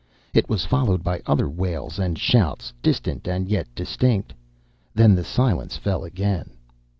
[0.33, 4.33] It was followed by other wails and shouts, distant and yet distinct.
[4.95, 6.49] Then the silence fell again.